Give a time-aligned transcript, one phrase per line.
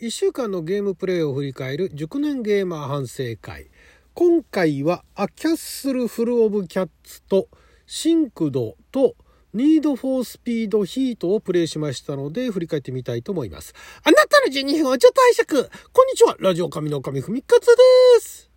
[0.00, 3.68] 1週間のゲームプレイを振り返る熟年ゲーマー反省会。
[4.14, 7.48] 今回はアキャッスルフルオブキャッツと
[7.86, 9.14] シンクドと
[9.52, 13.74] ニードフォースピードヒートをプレイしましたので振り返ってみたいと思います。
[14.02, 15.68] あなたの12分をちょっと拝借。
[15.92, 16.34] こんにちは。
[16.40, 17.74] ラジオ神の神ふみかつで
[18.22, 18.49] す。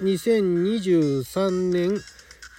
[0.00, 1.90] 2023年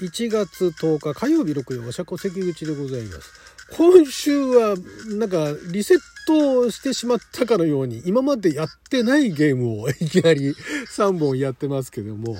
[0.02, 3.44] 1月10日火曜日6曜お釈迦関口でございます。
[3.76, 4.76] 今週は
[5.18, 10.54] なんかリセットしてしまったかのように今までやってないゲームを いきなり
[10.96, 12.38] 3本やってますけども、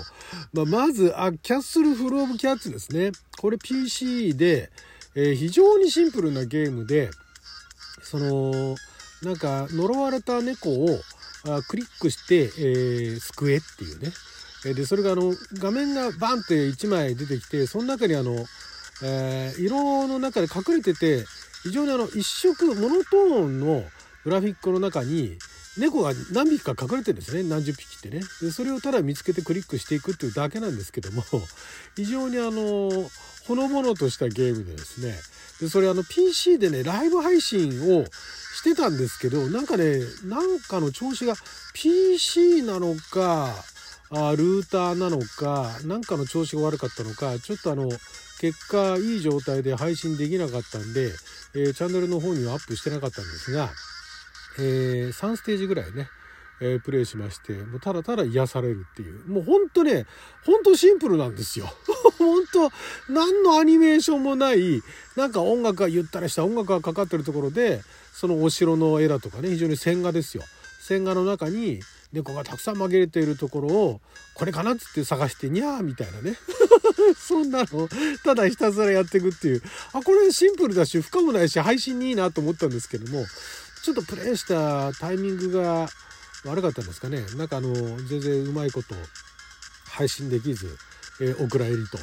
[0.52, 3.12] ま、まずあキャッスルフルオブキャッツですね。
[3.40, 4.72] これ PC で、
[5.16, 7.10] え、非常にシンプルなゲームで
[8.04, 8.76] その
[9.22, 11.02] なんか呪われた猫を
[11.46, 14.12] あクリックして、えー、救えっていうね。
[14.64, 18.46] でそれがあの画面がバンって1枚出てきてその中にあの、
[19.04, 21.26] えー、色の中で隠れてて
[21.64, 23.84] 非常にあの一色モノトーンの
[24.24, 25.38] グラフィックの中に
[25.78, 27.50] 猫が何匹か隠れてるんですね。
[27.50, 28.22] 何十匹ってね。
[28.42, 31.24] でそれをただ見つけてクリックしていくっていうだけなんですけども
[31.96, 33.10] 非常にあの
[33.48, 35.20] ほのぼのとしたゲームでですね。
[35.60, 38.06] でそれあの PC でねライブ配信を
[38.56, 41.36] してたんですけどなんかねなんかの調子が
[41.74, 43.54] PC なのか
[44.16, 47.90] あルーターなのか何かの調子が悪かったのかちょっとあの
[48.40, 51.12] 結果いい状態で配信できなかったんで、
[51.56, 53.70] えー、チャンネルの方にはアップしてなかったんですが、
[54.60, 56.10] えー、3ステージぐらいね、
[56.62, 60.06] えー、プレイしましてもうただただ癒されるっていうもうほんとね
[60.46, 61.66] ほんとシンプルなんですよ。
[62.20, 62.70] ほんと
[63.10, 64.84] 何のアニメーションもない
[65.16, 67.82] なんか音楽がゆったりした音楽がかかってるところで
[68.14, 70.44] そのお城の絵だとかね非常に線画ですよ。
[70.80, 71.80] 線画の中に
[72.14, 74.02] 猫がたくさん紛れているところを
[74.36, 76.38] これかなっつって探してにゃーみたいなね。
[77.18, 77.90] そんなの
[78.24, 79.64] ただひたすらやっていくっていう。
[79.94, 83.26] あこれシンプルだし負荷もないし配信にいいなと思ったんですけども
[83.84, 85.90] ちょっとプレイしたタイミングが
[86.46, 87.26] 悪かったんですかね。
[87.36, 87.74] なんかあの
[88.04, 88.96] 全然うまいこと
[89.86, 90.78] 配信できず、
[91.20, 91.98] えー、お蔵入りと。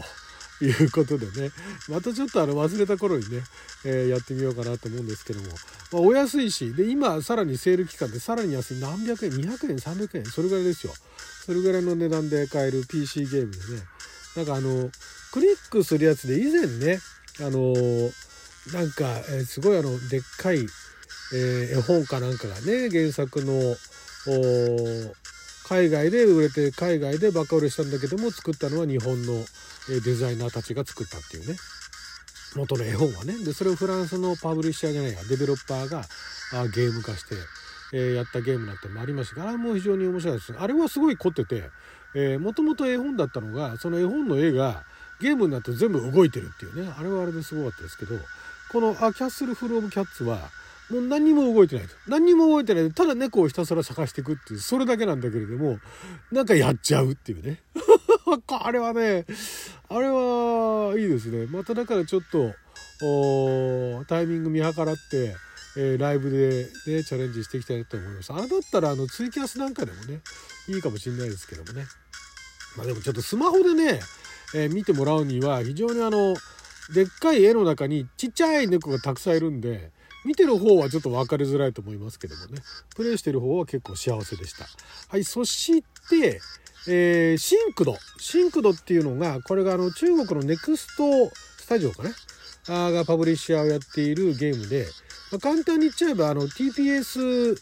[0.65, 1.51] いうことでね。
[1.89, 3.43] またちょっとあの忘れた頃にね、
[3.85, 5.49] えー、やってみようかなと思うんですけども、
[5.93, 8.81] まあ、お安いしで今さらにセール期間でさらに安い。
[8.81, 10.25] 何百円200円300円。
[10.25, 10.93] それぐらいですよ。
[11.47, 13.83] それぐらいの値段で買える PC ゲームでね。
[14.37, 14.91] なんかあの
[15.33, 17.01] クリックするやつで以前ね
[17.41, 17.73] あの
[18.73, 23.53] なんか、えー、すごいあのでっかい、えー、絵本かなんかがね原作の
[25.71, 29.45] 海外で売れて海外でバカ売れしたんだけども作ったのは日本の
[30.05, 31.57] デザイナーたちが作ったっていうね。
[32.57, 33.39] 元の絵本はね。
[33.45, 35.19] でそれをフランスのパブリッシャーじゃないや。
[35.29, 36.03] デベロッパーが
[36.55, 37.37] あゲーム化して、
[37.93, 39.43] えー、やったゲームなんてもありました。
[39.43, 40.53] があれも非常に面白いです。
[40.59, 41.71] あれはすごい凝ってて
[42.39, 44.83] もともと絵本だったのがその絵本の絵が
[45.21, 46.93] ゲームになって全部動いてるっていうね。
[46.99, 48.17] あれはあれですごかったですけど
[48.73, 50.51] この「キャッスル・フル・オブ・キャッツ」は
[50.91, 55.79] もう何にも動いてないと何にも動いてないただ猫をひたすら探していくっていうそれだけなんだけれども
[56.33, 57.61] なんかやっちゃうっていうね
[58.63, 59.25] あれはね、
[59.89, 61.47] あれはいいですね。
[61.47, 62.55] まただからちょっと、
[64.07, 65.35] タイミング見計らって、
[65.77, 68.33] えー、ライブでね、チャレンジしていきたいなと思います。
[68.33, 70.21] あれだったら、あの、ツイキャスなんかでもね、
[70.69, 71.87] いいかもしれないですけどもね。
[72.77, 74.01] まあでもちょっとスマホでね、
[74.55, 76.35] えー、見てもらうには、非常にあの、
[76.93, 79.93] でっかい絵の中にちっちゃい猫がたくさんいるんで、
[80.25, 82.63] 見てる方はちょっと分かりづらいと思いますけどもね。
[82.95, 84.67] プレイしてる方は結構幸せでした。
[85.09, 86.41] はい、そして、
[86.89, 92.11] えー、 SYNCED。SYNCED っていうのが、これがあの中国のネクストスタジオかな？
[92.87, 94.87] あがパブリッシャーをやっているゲームで、
[95.33, 97.57] まあ、簡単に言っちゃえばあの TPS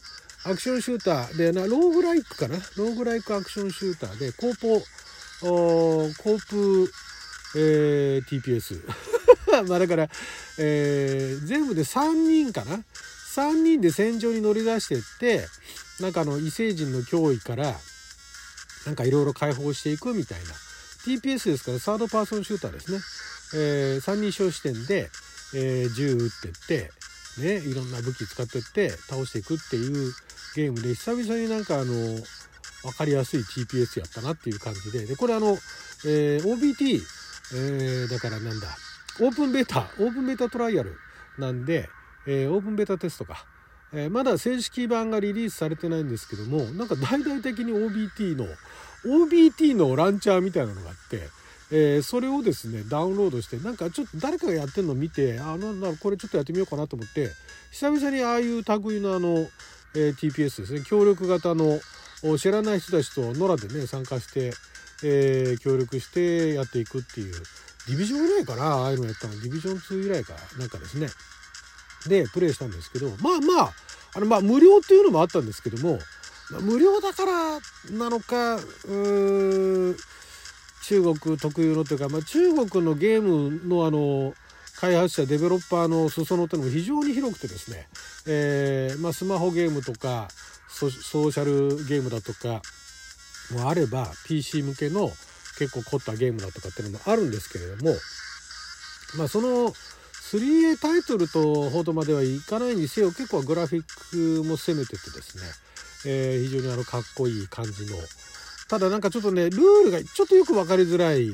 [0.45, 2.57] アクションシューターでな、ローグライクかな？
[2.77, 4.81] ローグライクアクションシューターで、コーポ、
[5.41, 6.93] コープ、
[7.57, 8.83] えー、TPS。
[9.69, 10.09] まあだから、
[10.59, 12.83] えー、全部で3人かな
[13.35, 15.49] ?3 人で戦場に乗り出してって、
[16.01, 17.79] なんかあの異星人の脅威から、
[18.87, 20.55] なんかいろいろ解放していくみたいな。
[21.05, 22.99] TPS ですからサードパーソンシューターですね、
[23.55, 25.09] えー、三人称視点で、
[25.55, 26.91] えー、銃撃ってって
[27.41, 30.13] ねいろんな武器使ってって倒していくっていう
[30.55, 31.95] ゲームで久々になんかあの
[32.83, 35.07] 分かりやすい TPS やったなっていう感じで。
[35.07, 35.59] でこれあの、
[36.07, 37.01] えー、OBT、
[37.55, 38.69] えー、だからなんだ。
[39.21, 40.97] オープンベータオープンベータトライアル
[41.39, 41.89] なんで、
[42.27, 43.45] えー、オープンベータテストか。
[43.93, 48.47] えー、まだ正式版がリリースされてないんですけどもなんか大々的に OBT の
[49.03, 51.23] OBT のランチャーみたいなのがあって、
[51.71, 57.31] えー、それをですねダウンロードしてなんかちょっと誰かがやってるのを見てあなんだろうこれちょっとやってみようかなと思って
[57.71, 59.49] 久々にああいう類のあの、
[59.97, 61.81] え、TPS ですね協力型の
[62.37, 64.53] 知らない人たちと野良でね参加して
[65.03, 67.35] えー、協力してやっていくっていう
[67.89, 69.33] ディビジョン以来かなああいうのやったの。
[69.41, 70.67] ディビジョン2以来かな。
[70.67, 71.09] んかですね。
[72.07, 73.73] でプレイしたんですけどまあまあ
[74.15, 75.99] あのまあ無料っていうのもあったんですけども
[76.61, 77.59] 無料だから
[77.91, 79.97] なのかうー
[80.85, 84.33] 中国特有のというか、まあ、中国のゲームのあの
[84.81, 87.89] 開発者デベロッパーの裾野というのも非常に広くてですね、
[88.29, 90.29] えーまあ、スマホゲームとか
[90.69, 92.63] ソーシャルゲームだとか
[93.53, 95.11] もあれば PC 向けの
[95.59, 97.95] 結構凝ったゲームだとかっていうのもあるんですけれども
[99.17, 99.73] まあその
[100.31, 105.43] 3A タイトルとほどまではいかないにせよ結構グラフィックも攻めててですね、
[106.07, 107.97] えー、非常にあのかっこいい感じの。
[108.69, 111.31] ただなんかちょっとねルールがちょっとよく分かりづらい。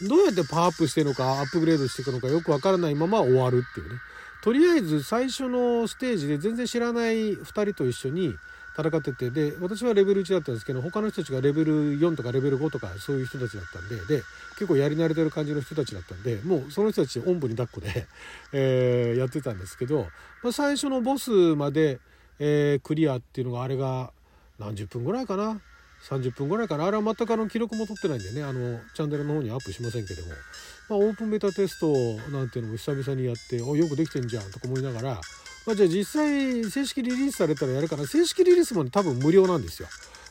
[0.00, 4.00] どうやってパワーアップしてるのかアップグレードしていくのかよく分からないまま終わるっていうね。
[4.42, 8.34] とりあえず最初のステージで全然知らない2人と一緒に
[8.78, 14.22] 戦っててで私はレベル1だったんですけど他の人たちがレベル4とかレベル5とかそういう人たちだったんでで
[14.52, 18.06] 結構やり慣れてる感じの人たちだったんでもうその人たちおんぶに抱っこで、
[18.52, 20.06] え、やってたんですけど、
[20.42, 21.98] まあ、最初のボスまで、
[22.38, 24.12] え、クリアっていうのがあれが
[24.58, 25.60] 何十分ぐらいかな
[26.08, 26.86] ？30分ぐらいかな？
[26.86, 30.28] あれは全くあの記録も取ってないんでねあのチャンネルの方にアップしませんけども、
[30.88, 31.92] まあ、オープンベタテスト
[32.30, 35.20] なんていうのも久々にやっておよくできてんじゃんとか思いながら
[35.68, 38.06] まあ、じゃあ実際正式リリースされたらやるかな。
[38.06, 39.88] 正式リリースも、多分無料なんですよ。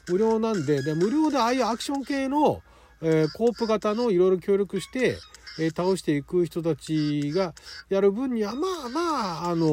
[0.09, 2.63] 無料なんでで無料でああいうアクション系の、
[3.03, 5.19] えー、コープ型のいろいろ協力して、
[5.59, 7.53] えー、倒していく人たちが
[7.87, 9.69] やる分にはまあまああの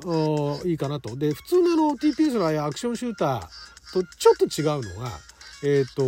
[0.00, 1.14] ー、いいかなと。
[1.14, 5.10] で普通のの TPS のああいうアクションシューターとちょっと違うのが
[5.62, 6.02] えっ、と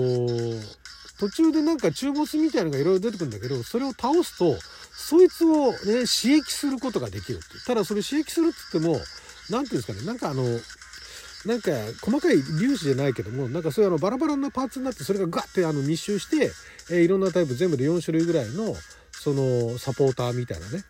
[1.20, 4.56] 途中でなんか中ボスみたいなのがいろいろ出てくるんだけどそれを倒すと
[4.96, 5.76] そいつをね
[6.06, 8.96] 刺激することができるってただそれ刺激するっつっても
[9.50, 10.44] 何ていうんですかねなんかあの
[11.46, 16.50] なんか細かい粒子じゃないけどもなんかそういうあのバラバラなパーツになってそれがガッてあの密集して、
[16.91, 18.75] えー、いろんなタイプ全部で4種類ぐらいの
[19.12, 20.85] そのサポーターみたいなね、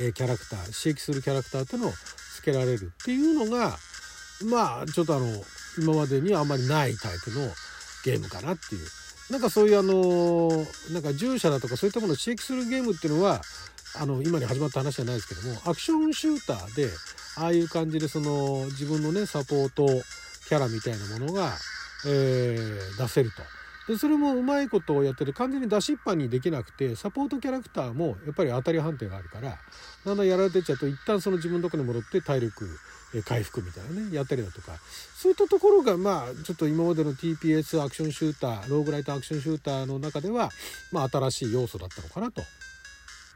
[0.00, 3.76] えー、キャラクター刺激するキャラクターっていうのをつけられるっていうのが
[4.46, 5.26] まあちょっとあの
[5.76, 7.46] 今までにはあんまりないタイプの
[8.04, 8.86] ゲームかなっていう。
[9.30, 13.42] なんかそういうあのなんか従者だとかそういったものを刺激するゲームっていうのは
[14.00, 16.88] あの今に始まった話じゃないですけどもアクションシューターで
[17.36, 19.86] ああいう感じでその自分のねサポート
[20.48, 21.52] キャラみたいなものが、
[22.06, 23.57] えー、出せると。
[23.88, 29.58] でそれもうまいことをやってて完全に出しっぱにできなくてサポートキャラクターもやっぱり当たり判定があるから
[30.04, 32.68] だんだんやられてっちゃうと一旦その自分のとこに戻って体力
[33.24, 34.72] 回復みたいなねやったりだとか
[35.16, 40.50] そういったところがまあちょっと今までの TPS アクションシューターローグライトアクションシューターの中では、
[40.92, 42.42] まあ、新しい要素だったのかなと。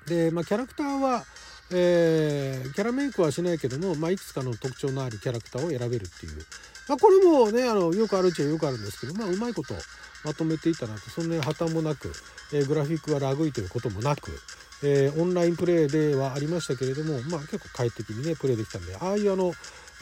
[0.06, 1.24] で、まあ、キャラクターは、
[1.72, 6.44] えー、キャラメイクはしないけども、まあ、いくつかの特徴のあるキャラクターを選べるっていう、
[6.88, 9.74] まあ、これもねあのよくあるっちゃよくあるんですけど、まあ、うまいこと
[10.24, 12.12] まとめていたなとそんなに破綻もなく、
[12.52, 14.30] えー、グラフィックがラグいということもなく、
[14.84, 19.52] えー、オンラインプレイではありましたけれども、まあ、結構快適にねプレイできたんでああいうあの、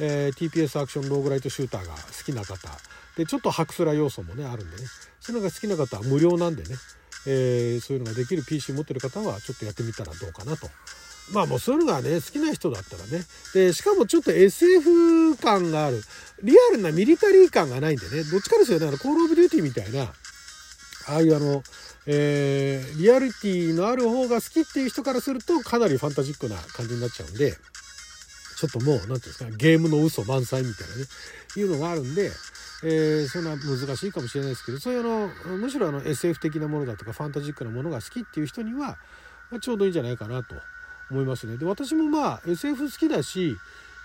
[0.01, 2.69] えー、TPS アクションローグライトシューターが好きな方
[3.17, 4.85] でちょっとハクスラ要素もねあるんでね
[5.21, 6.77] そういうのが好きな方は無料なんでね、
[7.27, 10.69] え、そういうのができる PC 持ってる方はちょっとやってみたらどうかなと。
[11.33, 13.25] まあもうそういうのがね好きな人だったらね。
[13.55, 16.03] でしかもちょっと SF 感がある。
[16.43, 18.25] リアルなミリタリー感がないんでね。
[18.25, 18.89] どっちかですよね。
[18.89, 20.03] あのコール・オブ・デューティーみたいな。
[21.09, 21.63] ああいうあの
[22.07, 27.53] えー、リアリティのある方が好きっていう人からするとかなりファンタジックな感じになっちゃうんで
[28.57, 31.05] ちょっともう何て言うんですかゲームの嘘満載みたいなね。
[31.57, 32.31] いうのがあるんで、
[32.85, 38.99] えー、そんな難しいかもしれないですけどそういうあのむしろあの SF 的なものだとかファンタジックなものが好きっていう人には、
[39.51, 40.55] まあ、ちょうどいいんじゃないかなと。
[41.11, 41.57] 思いますね。
[41.57, 43.57] で私もまあ SF 好きだし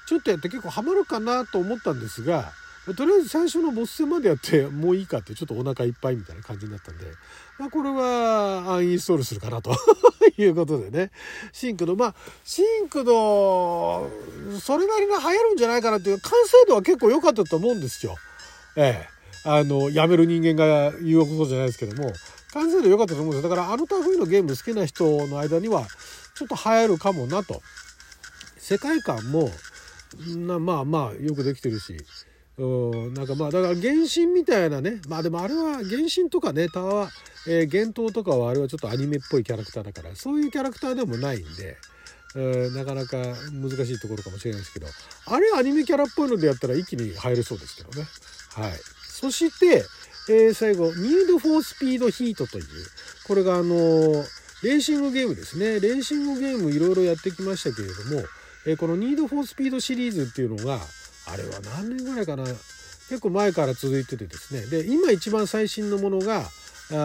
[0.08, 2.52] ちょっとやって結構ハマるかなと思ったんですが
[2.96, 7.06] とりあえず最初のボス戦までやって もういいかってちょっとお腹いっぱいみたいな感じになったんで、
[7.58, 9.76] まあ、これはアンインストールするかなと
[10.38, 11.12] いうことでね
[11.52, 14.12] シンクドまあシンクド
[14.62, 18.16] それなりに流行るんじゃないかなっていう完成度は結構良かったと思うんですよ。
[18.76, 19.16] ええ
[19.48, 22.12] あのやめる人間が言うことじゃないですけども
[22.52, 25.86] 完成度良かったと思うんですよだからあの類のゲーム好きな人の間には
[26.36, 27.62] ちょっと流行るかもなと。
[28.58, 29.52] 世界観も
[30.48, 31.98] なまあまあよくできてるし。
[32.58, 35.02] うんなんかまあだから原神みたいなね。
[35.08, 37.12] まあでもあれは原神とかねタワー、
[37.48, 41.78] えー、幻冬とかはあれはちょっとアニメっぽいキャラクターだからそういうキャラクターでもないんで、
[42.36, 43.18] えー、なかなか
[43.52, 44.88] 難しいところかもしれないですけど。
[45.28, 48.08] あれアニメキャラっぽいのでやったら一気に入れそうですけどね。
[48.54, 48.72] はい。
[49.10, 49.84] そして、
[50.30, 52.66] えー、最後「ニード・フォー・スピード・ヒート」という
[53.28, 54.26] これがあの
[54.66, 55.80] レーシングゲームですね。
[55.80, 58.26] レーシングゲームいろいろやってきましたけれども、
[58.66, 60.82] えこの「ニード・フォー・スピード」シリーズっていうのが
[61.28, 62.46] あれは何年ぐらいかな？
[63.08, 64.66] 結構前から続いててですね。
[64.66, 66.50] で今一番最新のものが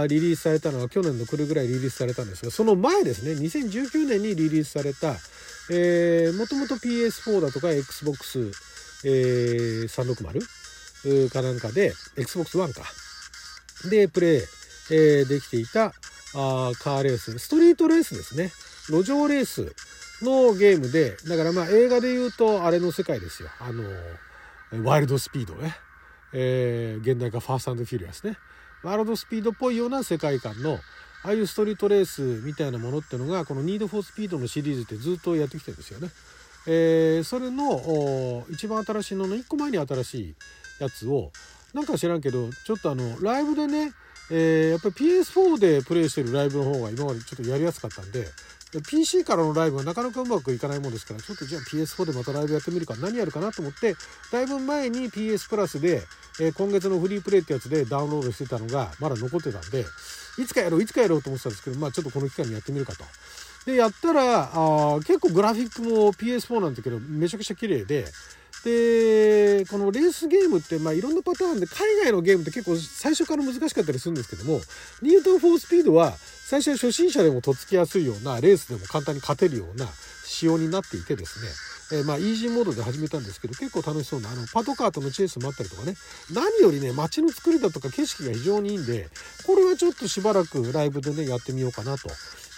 [0.08, 3.32] リリースされたのは去年の暮れぐらいリリースされたんですがその前ですね。
[3.32, 5.16] 2019年にリリースされた
[5.68, 8.52] えー、もともと PS4 だとか Xbox
[9.04, 12.84] え360かなんかで XBOX One か。
[13.90, 14.40] でプレイ、
[14.92, 15.92] えー、できていた
[16.34, 17.38] あカーレース。
[17.38, 18.52] ストリートレースですね。
[18.88, 19.74] 路上レース
[20.22, 23.48] のゲームでだからまあ映画で言うとあれの世界ですよ。
[23.58, 23.84] あの
[24.84, 25.74] ワイルドスピードね、
[26.32, 28.36] えー、原題が Fast Furious ね。
[28.82, 30.78] ワイルドスピードっぽいような世界観の
[31.22, 36.10] ああいうストリートレースみたいなものってのがこの「ニード・フォー・スピード」のシリーズってずっとやってきてるんですよね。
[36.66, 40.34] えー、それの一番新しいのの1個前に新しい
[40.78, 41.32] やつを
[41.72, 43.92] なんか知らんけどちょっとあのライブでね、
[44.30, 48.28] えー、やっぱり PS4 でプレイしてるライブの方が今までちょっとやりやすかったんで
[48.88, 53.96] PC からのライブはなかなかうまくいかないもんですからちょっとじゃあ PS4 でまたライブやってみるか何やるかなと思って
[54.30, 56.02] だいぶ前に PS プラスで、
[56.40, 59.84] えー、今月のフリープレイってやつでダウンロードしてたのがまだ残ってたんで
[60.38, 63.04] いつかやろういつかやろうと思ってたんですけどまあちょっとこの期間にやってみるかと。
[63.66, 68.06] でやったらあ結構グラフィックも PS4 なんだけどめちゃくちゃ綺麗で
[68.64, 74.60] でこのレースゲームって、まあ、いろんなパターンで海外のゲームって結構最初から難しかったりするんですけども
[75.02, 76.12] ニュートン・フォースピードは
[76.50, 79.86] 最初は初心者でもとっつきやすいようなレースでも簡単に勝てるような
[80.30, 85.94] 仕様になっていてですね、えー、まあイージーモードで始めたんですけど結構楽しそうなあのパトカーとのチェイスもあったりとかね
[86.32, 89.08] 何よりね街の作りだとか景色が非常にいいんで
[89.46, 92.08] これはちょっとしばらくライブでねやってみようかなと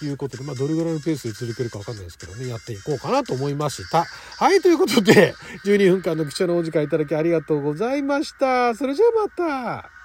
[0.06, 4.04] いうことで、まあ、どれぐらいのペースで続けるかわかんないですけどね、やっていこうかなと思いました。
[4.04, 8.74] はい、ということで、12分間の記者のお時間いただきありがとうございました。
[8.74, 10.01] それじゃあまた。